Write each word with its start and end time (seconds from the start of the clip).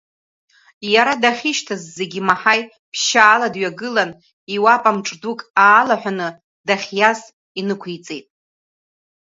Иара 0.93 1.13
дахьышьҭаз 1.21 1.81
зегь 1.95 2.15
имаҳаи, 2.19 2.61
ԥшьаала 2.91 3.47
дҩагылан, 3.53 4.11
иуапа 4.55 4.91
мҿ-дук 4.95 5.39
аалаҳәаны, 5.65 6.27
дахьиаз 6.67 7.19
инықәиҵеит. 7.59 8.25